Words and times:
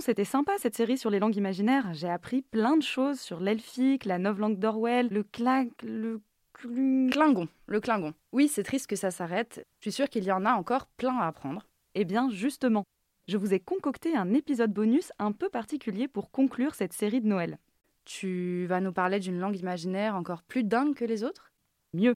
c'était 0.00 0.24
sympa 0.24 0.52
cette 0.58 0.76
série 0.76 0.98
sur 0.98 1.10
les 1.10 1.18
langues 1.18 1.36
imaginaires. 1.36 1.92
J'ai 1.92 2.08
appris 2.08 2.42
plein 2.42 2.76
de 2.76 2.82
choses 2.82 3.20
sur 3.20 3.40
l'elfique, 3.40 4.04
la 4.04 4.18
novlangue 4.18 4.58
d'Orwell, 4.58 5.08
le 5.10 5.22
clac, 5.22 5.68
le 5.82 6.20
Klingon, 6.52 7.48
le 7.66 7.80
Klingon. 7.80 8.14
Oui, 8.32 8.48
c'est 8.48 8.62
triste 8.62 8.86
que 8.86 8.96
ça 8.96 9.10
s'arrête. 9.10 9.66
Je 9.78 9.84
suis 9.84 9.92
sûre 9.92 10.08
qu'il 10.08 10.24
y 10.24 10.32
en 10.32 10.44
a 10.44 10.52
encore 10.52 10.86
plein 10.86 11.16
à 11.18 11.26
apprendre. 11.26 11.66
Eh 11.94 12.04
bien, 12.04 12.30
justement, 12.30 12.84
je 13.28 13.36
vous 13.36 13.54
ai 13.54 13.60
concocté 13.60 14.16
un 14.16 14.32
épisode 14.34 14.72
bonus 14.72 15.12
un 15.18 15.32
peu 15.32 15.48
particulier 15.48 16.08
pour 16.08 16.30
conclure 16.30 16.74
cette 16.74 16.92
série 16.92 17.20
de 17.20 17.28
Noël. 17.28 17.58
Tu 18.04 18.66
vas 18.66 18.80
nous 18.80 18.92
parler 18.92 19.20
d'une 19.20 19.38
langue 19.38 19.56
imaginaire 19.56 20.14
encore 20.14 20.42
plus 20.42 20.64
dingue 20.64 20.94
que 20.94 21.04
les 21.04 21.24
autres? 21.24 21.52
Mieux. 21.94 22.14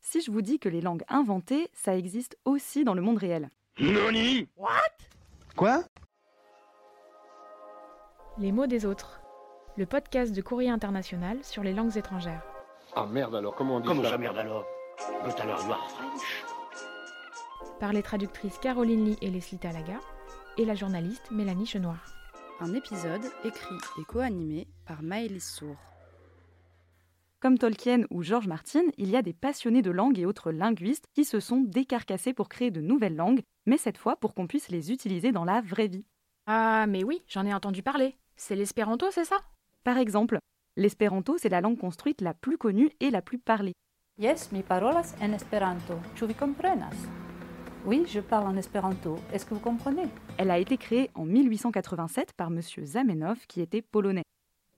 Si 0.00 0.20
je 0.20 0.30
vous 0.30 0.42
dis 0.42 0.58
que 0.58 0.68
les 0.68 0.80
langues 0.80 1.04
inventées, 1.08 1.68
ça 1.72 1.96
existe 1.96 2.36
aussi 2.44 2.84
dans 2.84 2.94
le 2.94 3.02
monde 3.02 3.18
réel. 3.18 3.50
Nani 3.80 4.46
What? 4.56 4.70
Quoi? 5.56 5.84
Les 8.36 8.50
mots 8.50 8.66
des 8.66 8.84
autres. 8.84 9.20
Le 9.76 9.86
podcast 9.86 10.34
de 10.34 10.42
Courrier 10.42 10.68
International 10.68 11.38
sur 11.44 11.62
les 11.62 11.72
langues 11.72 11.96
étrangères. 11.96 12.42
Ah 12.96 13.06
merde 13.06 13.36
alors, 13.36 13.54
comment 13.54 13.76
on 13.76 13.80
dit 13.80 13.86
Comment 13.86 14.02
ça 14.02 14.10
ça 14.10 14.18
merde 14.18 14.36
alors? 14.38 14.66
Tout 15.24 15.40
à 15.40 15.46
l'heure, 15.46 15.60
French. 15.60 16.44
Par 17.78 17.92
les 17.92 18.02
traductrices 18.02 18.58
Caroline 18.58 19.04
Lee 19.04 19.18
et 19.22 19.30
Leslie 19.30 19.58
Talaga 19.58 20.00
et 20.58 20.64
la 20.64 20.74
journaliste 20.74 21.30
Mélanie 21.30 21.66
Chenoir. 21.66 22.04
Un 22.60 22.74
épisode 22.74 23.24
écrit 23.44 23.78
et 24.00 24.04
co-animé 24.04 24.66
par 24.84 25.02
Maëlys 25.02 25.54
Sour. 25.54 25.76
Comme 27.38 27.58
Tolkien 27.58 28.02
ou 28.10 28.22
George 28.22 28.48
Martin, 28.48 28.82
il 28.96 29.10
y 29.10 29.16
a 29.16 29.22
des 29.22 29.32
passionnés 29.32 29.82
de 29.82 29.92
langues 29.92 30.18
et 30.18 30.26
autres 30.26 30.50
linguistes 30.50 31.06
qui 31.14 31.24
se 31.24 31.38
sont 31.38 31.60
décarcassés 31.60 32.34
pour 32.34 32.48
créer 32.48 32.72
de 32.72 32.80
nouvelles 32.80 33.16
langues, 33.16 33.42
mais 33.66 33.76
cette 33.76 33.98
fois 33.98 34.16
pour 34.16 34.34
qu'on 34.34 34.48
puisse 34.48 34.70
les 34.70 34.90
utiliser 34.90 35.30
dans 35.30 35.44
la 35.44 35.60
vraie 35.60 35.88
vie. 35.88 36.04
Ah, 36.46 36.86
mais 36.88 37.04
oui, 37.04 37.22
j'en 37.28 37.46
ai 37.46 37.54
entendu 37.54 37.82
parler. 37.82 38.16
C'est 38.36 38.56
l'espéranto, 38.56 39.06
c'est 39.10 39.24
ça? 39.24 39.36
Par 39.84 39.98
exemple, 39.98 40.38
l'espéranto, 40.76 41.36
c'est 41.38 41.48
la 41.48 41.60
langue 41.60 41.78
construite 41.78 42.20
la 42.20 42.34
plus 42.34 42.58
connue 42.58 42.90
et 43.00 43.10
la 43.10 43.22
plus 43.22 43.38
parlée. 43.38 43.74
Yes, 44.18 44.52
mi 44.52 44.62
parolas 44.62 45.14
en 45.20 45.32
Esperanto. 45.32 45.94
Ĉu 46.14 46.26
vi 46.26 46.34
komprenas? 46.34 46.96
Oui, 47.84 48.04
je 48.06 48.20
parle 48.20 48.46
en 48.46 48.56
espéranto. 48.56 49.18
Est-ce 49.32 49.44
que 49.44 49.54
vous 49.54 49.60
comprenez? 49.60 50.08
Elle 50.38 50.50
a 50.50 50.58
été 50.58 50.76
créée 50.76 51.10
en 51.14 51.24
1887 51.24 52.32
par 52.36 52.48
M. 52.48 52.60
Zamenhof, 52.60 53.46
qui 53.46 53.60
était 53.60 53.82
polonais. 53.82 54.22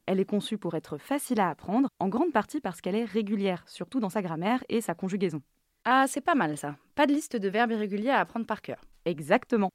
Elle 0.06 0.20
est 0.20 0.28
conçue 0.28 0.58
pour 0.58 0.74
être 0.74 0.98
facile 0.98 1.40
à 1.40 1.50
apprendre, 1.50 1.88
en 1.98 2.08
grande 2.08 2.32
partie 2.32 2.60
parce 2.60 2.80
qu'elle 2.80 2.94
est 2.94 3.04
régulière, 3.04 3.62
surtout 3.66 4.00
dans 4.00 4.10
sa 4.10 4.22
grammaire 4.22 4.64
et 4.68 4.80
sa 4.80 4.94
conjugaison. 4.94 5.42
Ah, 5.84 6.06
c'est 6.08 6.20
pas 6.20 6.34
mal 6.34 6.56
ça. 6.56 6.76
Pas 6.94 7.06
de 7.06 7.12
liste 7.12 7.36
de 7.36 7.48
verbes 7.48 7.72
irréguliers 7.72 8.10
à 8.10 8.20
apprendre 8.20 8.46
par 8.46 8.62
cœur. 8.62 8.80
Exactement. 9.04 9.70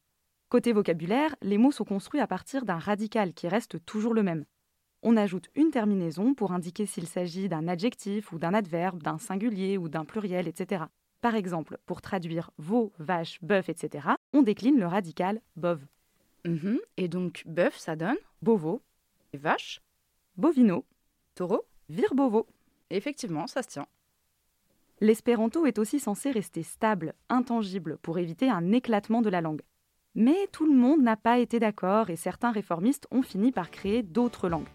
Côté 0.51 0.73
vocabulaire, 0.73 1.33
les 1.41 1.57
mots 1.57 1.71
sont 1.71 1.85
construits 1.85 2.19
à 2.19 2.27
partir 2.27 2.65
d'un 2.65 2.77
radical 2.77 3.33
qui 3.33 3.47
reste 3.47 3.85
toujours 3.85 4.13
le 4.13 4.21
même. 4.21 4.43
On 5.01 5.15
ajoute 5.15 5.47
une 5.55 5.71
terminaison 5.71 6.33
pour 6.33 6.51
indiquer 6.51 6.85
s'il 6.85 7.07
s'agit 7.07 7.47
d'un 7.47 7.69
adjectif 7.69 8.33
ou 8.33 8.37
d'un 8.37 8.53
adverbe, 8.53 9.01
d'un 9.01 9.17
singulier 9.17 9.77
ou 9.77 9.87
d'un 9.87 10.03
pluriel, 10.03 10.49
etc. 10.49 10.83
Par 11.21 11.35
exemple, 11.35 11.77
pour 11.85 12.01
traduire 12.01 12.51
veau, 12.57 12.91
vache, 12.99 13.39
bœuf, 13.41 13.69
etc., 13.69 14.09
on 14.33 14.41
décline 14.41 14.77
le 14.77 14.87
radical 14.87 15.39
bov. 15.55 15.85
Mhm. 16.43 16.79
Et 16.97 17.07
donc, 17.07 17.43
bœuf, 17.45 17.77
ça 17.77 17.95
donne 17.95 18.17
Bovo, 18.41 18.81
Et 19.31 19.37
vache 19.37 19.81
bovino, 20.35 20.83
Taureau 21.33 21.63
virbovo. 21.87 22.45
Effectivement, 22.89 23.47
ça 23.47 23.63
se 23.63 23.69
tient. 23.69 23.87
L'espéranto 24.99 25.65
est 25.65 25.79
aussi 25.79 26.01
censé 26.01 26.29
rester 26.29 26.61
stable, 26.61 27.13
intangible, 27.29 27.97
pour 28.01 28.19
éviter 28.19 28.49
un 28.49 28.73
éclatement 28.73 29.21
de 29.21 29.29
la 29.29 29.39
langue. 29.39 29.61
Mais 30.15 30.47
tout 30.51 30.65
le 30.65 30.77
monde 30.77 31.01
n'a 31.01 31.15
pas 31.15 31.39
été 31.39 31.57
d'accord 31.59 32.09
et 32.09 32.17
certains 32.17 32.51
réformistes 32.51 33.07
ont 33.11 33.21
fini 33.21 33.53
par 33.53 33.71
créer 33.71 34.03
d'autres 34.03 34.49
langues. 34.49 34.67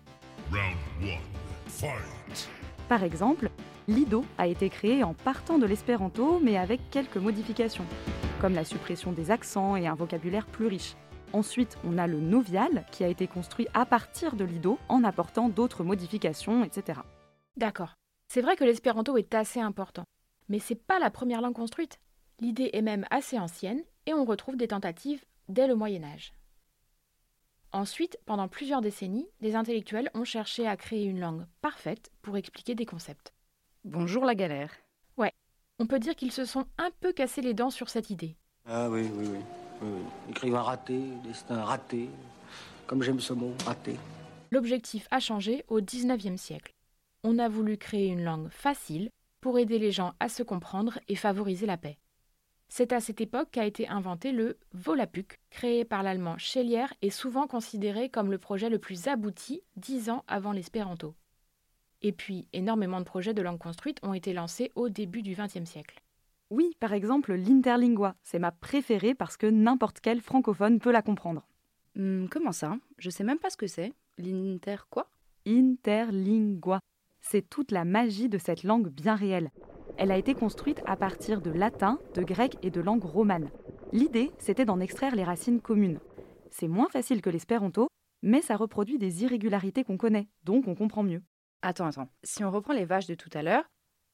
Round 0.51 0.77
one, 1.03 1.19
fight. 1.67 2.49
Par 2.89 3.03
exemple, 3.03 3.51
l'ido 3.87 4.25
a 4.39 4.47
été 4.47 4.71
créé 4.71 5.05
en 5.05 5.13
partant 5.13 5.59
de 5.59 5.67
l'espéranto 5.67 6.41
mais 6.43 6.57
avec 6.57 6.89
quelques 6.91 7.19
modifications, 7.19 7.85
comme 8.41 8.55
la 8.55 8.65
suppression 8.65 9.13
des 9.13 9.31
accents 9.31 9.77
et 9.77 9.87
un 9.87 9.95
vocabulaire 9.95 10.47
plus 10.47 10.69
riche. 10.69 10.95
Ensuite, 11.35 11.77
on 11.85 11.99
a 11.99 12.07
le 12.07 12.21
novial 12.21 12.87
qui 12.91 13.05
a 13.05 13.09
été 13.09 13.27
construit 13.27 13.69
à 13.75 13.85
partir 13.85 14.37
de 14.37 14.45
l'ido 14.45 14.79
en 14.89 15.05
apportant 15.05 15.51
d'autres 15.51 15.85
modifications, 15.85 16.65
etc. 16.65 17.01
D'accord. 17.59 17.95
C'est 18.29 18.41
vrai 18.41 18.57
que 18.57 18.65
l'espéranto 18.65 19.19
est 19.19 19.35
assez 19.35 19.61
important. 19.61 20.05
Mais 20.49 20.61
c'est 20.61 20.75
pas 20.87 20.99
la 20.99 21.11
première 21.11 21.43
langue 21.43 21.55
construite. 21.55 21.99
L'idée 22.41 22.71
est 22.73 22.83
même 22.83 23.05
assez 23.11 23.39
ancienne 23.39 23.83
et 24.07 24.15
on 24.15 24.25
retrouve 24.25 24.57
des 24.57 24.69
tentatives 24.69 25.25
dès 25.49 25.67
le 25.67 25.75
Moyen 25.75 26.05
Âge. 26.05 26.33
Ensuite, 27.73 28.19
pendant 28.25 28.49
plusieurs 28.49 28.81
décennies, 28.81 29.29
des 29.41 29.55
intellectuels 29.55 30.11
ont 30.15 30.25
cherché 30.25 30.67
à 30.67 30.77
créer 30.77 31.05
une 31.05 31.21
langue 31.21 31.47
parfaite 31.61 32.11
pour 32.23 32.37
expliquer 32.37 32.75
des 32.75 32.87
concepts. 32.87 33.33
Bonjour 33.85 34.25
la 34.25 34.35
galère. 34.35 34.71
On 35.79 35.87
peut 35.87 35.99
dire 35.99 36.17
qu'ils 36.17 36.33
se 36.33 36.47
sont 36.47 36.65
un 36.79 36.91
peu 37.01 37.13
cassés 37.13 37.43
les 37.43 37.53
dents 37.53 37.69
sur 37.69 37.91
cette 37.91 38.09
idée. 38.09 38.35
Ah 38.65 38.89
oui, 38.89 39.03
oui, 39.03 39.27
oui. 39.29 39.39
oui, 39.83 39.89
oui. 39.93 40.31
Écrivain 40.31 40.63
raté, 40.63 40.99
destin 41.23 41.63
raté. 41.63 42.09
Comme 42.87 43.03
j'aime 43.03 43.21
ce 43.21 43.35
mot, 43.35 43.53
raté. 43.67 43.97
L'objectif 44.51 45.07
a 45.11 45.21
changé 45.21 45.67
au 45.69 45.83
XIXe 45.83 46.41
siècle. 46.41 46.73
On 47.25 47.39
a 47.39 47.51
voulu 47.51 47.77
créer 47.77 48.07
une 48.07 48.25
langue 48.25 48.49
facile 48.49 49.11
pour 49.43 49.59
aider 49.59 49.79
les 49.79 49.93
gens 49.93 50.15
à 50.19 50.31
se 50.31 50.43
comprendre 50.43 50.99
et 51.09 51.15
favoriser 51.15 51.67
la 51.67 51.77
paix. 51.77 51.99
C'est 52.69 52.93
à 52.93 53.01
cette 53.01 53.21
époque 53.21 53.51
qu'a 53.53 53.65
été 53.65 53.89
inventé 53.89 54.33
le 54.33 54.59
Volapük, 54.73 55.39
créé 55.51 55.85
par 55.85 56.03
l'allemand 56.03 56.37
Schellier 56.39 56.87
et 57.01 57.11
souvent 57.11 57.47
considéré 57.47 58.09
comme 58.09 58.31
le 58.31 58.39
projet 58.39 58.69
le 58.69 58.79
plus 58.79 59.09
abouti 59.09 59.63
dix 59.77 60.11
ans 60.11 60.25
avant 60.27 60.53
l'espéranto. 60.53 61.15
Et 62.03 62.13
puis, 62.13 62.49
énormément 62.53 63.01
de 63.01 63.05
projets 63.05 63.35
de 63.35 63.43
langue 63.43 63.59
construite 63.59 63.99
ont 64.03 64.15
été 64.15 64.33
lancés 64.33 64.71
au 64.75 64.89
début 64.89 65.23
du 65.23 65.35
XXe 65.35 65.65
siècle. 65.65 66.03
Oui, 66.51 66.77
par 66.79 66.93
exemple, 66.93 67.35
l'interlingua, 67.35 68.15
c'est 68.23 68.39
ma 68.39 68.53
préférée 68.53 69.15
parce 69.15 69.37
que 69.37 69.47
n'importe 69.47 70.01
quel 70.01 70.21
francophone 70.21 70.79
peut 70.79 70.93
la 70.93 71.03
comprendre. 71.03 71.47
Hmm, 71.97 72.27
comment 72.27 72.53
ça? 72.53 72.77
Je 72.99 73.11
sais 73.11 73.25
même 73.25 73.39
pas 73.39 73.51
ce 73.51 73.57
que 73.57 73.67
c'est. 73.67 73.93
L'inter 74.19 74.77
quoi? 74.91 75.09
Interlingua, 75.47 76.81
c'est 77.21 77.49
toute 77.49 77.73
la 77.73 77.85
magie 77.85 78.29
de 78.29 78.39
cette 78.39 78.63
langue 78.63 78.89
bien 78.89 79.15
réelle. 79.15 79.51
Elle 79.99 80.13
a 80.13 80.19
été 80.19 80.35
construite 80.35 80.83
à 80.85 80.97
partir 80.97 81.41
de 81.41 81.51
latin, 81.51 81.99
de 82.15 82.23
grec 82.23 82.57
et 82.63 82.71
de 82.71 82.81
langue 82.81 83.05
romane. 83.05 83.51
L'idée, 83.93 84.31
c'était 84.39 84.65
d'en 84.65 84.81
extraire 84.81 85.15
les 85.15 85.25
racines 85.25 85.61
communes. 85.61 86.01
C'est 86.51 86.69
moins 86.69 86.89
facile 86.89 87.23
que 87.23 87.31
l'espéranto, 87.31 87.89
mais 88.23 88.43
ça 88.43 88.57
reproduit 88.57 88.99
des 88.99 89.23
irrégularités 89.23 89.85
qu'on 89.85 89.97
connaît, 89.97 90.29
donc 90.45 90.69
on 90.69 90.75
comprend 90.75 91.03
mieux. 91.03 91.23
Attends, 91.63 91.87
attends. 91.87 92.09
Si 92.23 92.45
on 92.45 92.51
reprend 92.51 92.75
les 92.75 92.85
vaches 92.85 93.07
de 93.07 93.15
tout 93.15 93.31
à 93.33 93.43
l'heure, 93.43 93.65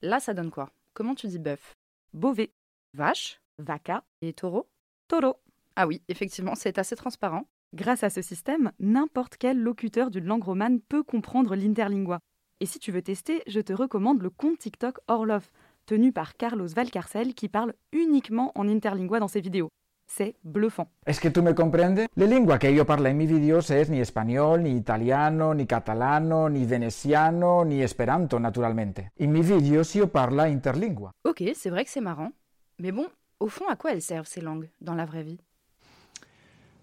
là 0.03 0.21
ça 0.21 0.35
donne 0.35 0.51
quoi? 0.51 0.71
Comment 0.95 1.15
tu 1.15 1.27
dis 1.27 1.39
bœuf? 1.39 1.75
Bové, 2.13 2.53
Vache 2.95 3.41
vaca, 3.59 4.05
et 4.21 4.33
taureau? 4.33 4.69
Taureau. 5.09 5.37
Ah 5.77 5.87
oui, 5.87 6.03
effectivement, 6.09 6.55
c'est 6.55 6.79
assez 6.79 6.97
transparent. 6.97 7.47
Grâce 7.75 8.03
à 8.03 8.11
ce 8.11 8.21
système, 8.21 8.73
n'importe 8.79 9.37
quel 9.39 9.59
locuteur 9.59 10.11
d'une 10.11 10.27
langue 10.27 10.45
romane 10.45 10.81
peut 10.81 11.03
comprendre 11.03 11.57
l'interlingua. 11.57 12.19
Et 12.61 12.67
si 12.67 12.79
tu 12.79 12.93
veux 12.93 13.03
tester, 13.03 13.43
je 13.47 13.61
te 13.61 13.73
recommande 13.73 14.21
le 14.21 14.31
compte 14.31 14.59
TikTok 14.59 14.99
Orlov, 15.09 15.51
tenu 15.87 16.13
par 16.13 16.37
Carlos 16.37 16.67
Valcarcel 16.67 17.35
qui 17.35 17.49
parle 17.49 17.75
uniquement 17.93 18.53
en 18.55 18.69
interlingua 18.69 19.21
dans 19.21 19.29
ses 19.29 19.41
vidéos. 19.41 19.69
C'est 20.07 20.37
bluffant. 20.45 20.89
Es 21.07 21.21
que 21.21 21.29
tú 21.31 21.43
me 21.43 21.55
comprendes? 21.55 22.07
La 22.17 22.27
lengua 22.27 22.59
que 22.59 22.75
yo 22.75 22.85
parlo 22.85 23.09
en 23.09 23.17
mis 23.17 23.27
vídeos 23.27 23.71
es 23.71 23.89
ni 23.89 24.01
español, 24.01 24.63
ni 24.63 24.77
italiano, 24.77 25.55
ni 25.55 25.67
catalano, 25.67 26.51
ni 26.51 26.67
veneciano, 26.67 27.65
ni 27.65 27.83
esperanto, 27.83 28.39
naturalmente. 28.39 29.11
En 29.19 29.33
mis 29.33 29.47
vídeos 29.47 29.95
yo 29.95 30.09
parlo 30.09 30.45
interlingua. 30.47 31.13
Ok, 31.25 31.43
c'est 31.55 31.71
vrai 31.71 31.85
que 31.85 31.91
c'est 31.91 32.03
marrant. 32.03 32.33
Mais 32.79 32.93
bon, 32.93 33.07
au 33.41 33.49
fond, 33.49 33.67
à 33.69 33.77
quoi 33.77 33.93
elles 33.93 34.03
servent 34.03 34.27
ces 34.27 34.43
langues 34.43 34.69
dans 34.81 34.95
la 34.95 35.07
vraie 35.07 35.23
vie? 35.23 35.41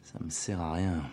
Ça 0.01 0.17
me 0.23 0.29
sert 0.29 0.59
à 0.59 0.73
rien. 0.73 1.03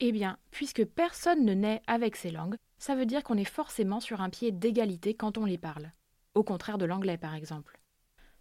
Eh 0.00 0.10
bien, 0.10 0.38
puisque 0.50 0.84
personne 0.84 1.44
ne 1.44 1.54
naît 1.54 1.82
avec 1.86 2.16
ces 2.16 2.30
langues, 2.30 2.56
ça 2.78 2.96
veut 2.96 3.06
dire 3.06 3.22
qu'on 3.22 3.38
est 3.38 3.44
forcément 3.44 4.00
sur 4.00 4.20
un 4.20 4.28
pied 4.28 4.50
d'égalité 4.50 5.14
quand 5.14 5.38
on 5.38 5.44
les 5.44 5.56
parle. 5.58 5.92
Au 6.36 6.42
contraire 6.42 6.76
de 6.76 6.84
l'anglais, 6.84 7.16
par 7.16 7.34
exemple. 7.34 7.80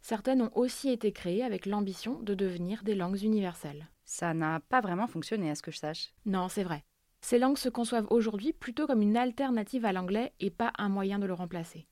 Certaines 0.01 0.41
ont 0.41 0.51
aussi 0.53 0.89
été 0.89 1.13
créées 1.13 1.45
avec 1.45 1.65
l'ambition 1.65 2.19
de 2.21 2.33
devenir 2.33 2.83
des 2.83 2.93
langues 2.93 3.23
universelles. 3.23 3.87
Ça 4.03 4.33
n'a 4.33 4.59
pas 4.59 4.81
vraiment 4.81 5.07
fonctionné, 5.07 5.49
à 5.49 5.55
ce 5.55 5.61
que 5.61 5.71
je 5.71 5.77
sache. 5.77 6.13
Non, 6.25 6.49
c'est 6.49 6.65
vrai. 6.65 6.83
Ces 7.21 7.39
langues 7.39 7.57
se 7.57 7.69
conçoivent 7.69 8.07
aujourd'hui 8.09 8.51
plutôt 8.51 8.85
comme 8.85 9.01
une 9.01 9.15
alternative 9.15 9.85
à 9.85 9.93
l'anglais 9.93 10.33
et 10.41 10.49
pas 10.49 10.73
un 10.77 10.89
moyen 10.89 11.19
de 11.19 11.25
le 11.25 11.33
remplacer. 11.33 11.87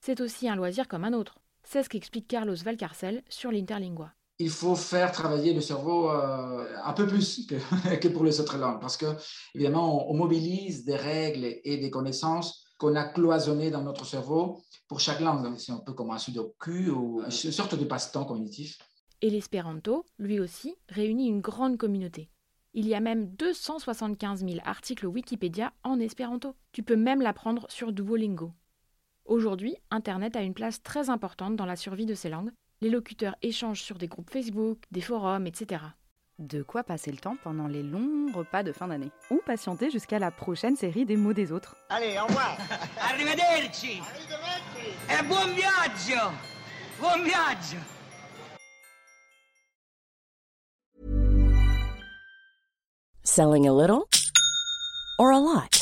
C'est 0.00 0.20
aussi 0.20 0.48
un 0.48 0.54
loisir 0.54 0.86
comme 0.86 1.02
un 1.02 1.12
autre. 1.12 1.40
C'est 1.64 1.82
ce 1.82 1.88
qu'explique 1.88 2.28
Carlos 2.28 2.54
Valcarcel 2.54 3.24
sur 3.28 3.50
l'interlingua. 3.50 4.12
il 4.38 4.48
faut 4.48 4.76
faire 4.76 5.10
travailler 5.10 5.54
le 5.54 5.60
cerveau 5.60 6.08
euh, 6.08 6.68
un 6.84 6.92
peu 6.92 7.08
plus 7.08 7.48
que, 7.48 7.96
que 8.00 8.06
pour 8.06 8.22
les 8.22 8.40
autres 8.40 8.58
langues 8.58 8.80
parce 8.80 8.96
que, 8.96 9.06
évidemment, 9.56 10.08
on, 10.08 10.14
on 10.14 10.16
mobilise 10.16 10.84
des 10.84 10.94
règles 10.94 11.44
et 11.64 11.78
des 11.78 11.90
connaissances 11.90 12.62
qu'on 12.82 12.96
a 12.96 13.04
cloisonnées 13.04 13.70
dans 13.70 13.82
notre 13.82 14.04
cerveau 14.04 14.60
pour 14.88 14.98
chaque 14.98 15.20
langue. 15.20 15.56
C'est 15.56 15.70
un 15.70 15.78
peu 15.78 15.92
comme 15.92 16.10
un 16.10 16.18
sudoku 16.18 16.90
ou 16.90 17.22
une 17.22 17.30
sorte 17.30 17.76
de 17.76 17.84
passe-temps 17.84 18.24
cognitif. 18.24 18.76
Et 19.20 19.30
l'espéranto, 19.30 20.04
lui 20.18 20.40
aussi, 20.40 20.74
réunit 20.88 21.28
une 21.28 21.40
grande 21.40 21.78
communauté. 21.78 22.28
Il 22.74 22.88
y 22.88 22.94
a 22.96 23.00
même 23.00 23.28
275 23.36 24.44
000 24.44 24.58
articles 24.64 25.06
Wikipédia 25.06 25.72
en 25.84 26.00
espéranto. 26.00 26.56
Tu 26.72 26.82
peux 26.82 26.96
même 26.96 27.22
l'apprendre 27.22 27.66
sur 27.70 27.92
Duolingo. 27.92 28.50
Aujourd'hui, 29.26 29.76
Internet 29.92 30.34
a 30.34 30.42
une 30.42 30.54
place 30.54 30.82
très 30.82 31.08
importante 31.08 31.54
dans 31.54 31.66
la 31.66 31.76
survie 31.76 32.06
de 32.06 32.14
ces 32.14 32.30
langues. 32.30 32.50
Les 32.80 32.90
locuteurs 32.90 33.36
échangent 33.42 33.82
sur 33.82 33.96
des 33.96 34.08
groupes 34.08 34.30
Facebook, 34.30 34.78
des 34.90 35.02
forums, 35.02 35.46
etc. 35.46 35.84
De 36.38 36.62
quoi 36.62 36.82
passer 36.82 37.10
le 37.10 37.18
temps 37.18 37.36
pendant 37.44 37.68
les 37.68 37.82
longs 37.82 38.32
repas 38.32 38.62
de 38.62 38.72
fin 38.72 38.88
d'année. 38.88 39.10
Ou 39.30 39.40
patienter 39.44 39.90
jusqu'à 39.90 40.18
la 40.18 40.30
prochaine 40.30 40.76
série 40.76 41.04
des 41.04 41.16
mots 41.16 41.32
des 41.32 41.52
autres. 41.52 41.76
Allez, 41.90 42.18
au 42.18 42.26
revoir. 42.26 42.56
Arrivederci. 43.00 44.00
E 45.10 45.22
buon 45.24 45.54
viaggio. 45.54 46.32
Buon 46.98 47.22
viaggio. 47.22 47.78
Selling 53.24 53.68
a 53.68 53.72
little 53.72 54.08
or 55.18 55.32
a 55.32 55.38
lot? 55.38 55.81